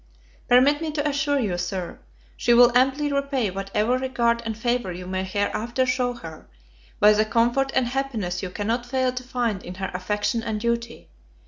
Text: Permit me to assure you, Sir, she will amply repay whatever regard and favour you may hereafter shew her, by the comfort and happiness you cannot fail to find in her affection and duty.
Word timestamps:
Permit 0.47 0.81
me 0.81 0.89
to 0.93 1.07
assure 1.07 1.37
you, 1.39 1.59
Sir, 1.59 1.99
she 2.35 2.55
will 2.55 2.75
amply 2.75 3.13
repay 3.13 3.51
whatever 3.51 3.99
regard 3.99 4.41
and 4.43 4.57
favour 4.57 4.91
you 4.91 5.05
may 5.05 5.23
hereafter 5.23 5.85
shew 5.85 6.13
her, 6.13 6.47
by 6.99 7.13
the 7.13 7.23
comfort 7.23 7.71
and 7.75 7.85
happiness 7.85 8.41
you 8.41 8.49
cannot 8.49 8.83
fail 8.83 9.11
to 9.11 9.21
find 9.21 9.61
in 9.61 9.75
her 9.75 9.91
affection 9.93 10.41
and 10.41 10.59
duty. 10.59 11.07